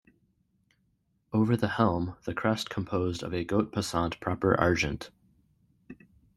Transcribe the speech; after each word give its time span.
Over 1.31 1.55
the 1.55 1.67
helm 1.67 2.15
the 2.23 2.33
crest 2.33 2.71
composed 2.71 3.21
of 3.21 3.35
a 3.35 3.43
goat 3.43 3.71
passant 3.71 4.19
proper 4.19 4.59
Argent. 4.59 5.11